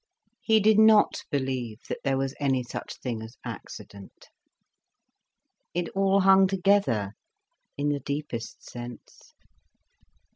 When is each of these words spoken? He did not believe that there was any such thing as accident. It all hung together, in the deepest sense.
He 0.41 0.59
did 0.59 0.79
not 0.79 1.23
believe 1.29 1.81
that 1.87 1.99
there 2.03 2.17
was 2.17 2.33
any 2.39 2.63
such 2.63 2.95
thing 2.97 3.21
as 3.21 3.37
accident. 3.45 4.29
It 5.75 5.89
all 5.89 6.21
hung 6.21 6.47
together, 6.47 7.13
in 7.77 7.89
the 7.89 7.99
deepest 7.99 8.67
sense. 8.67 9.35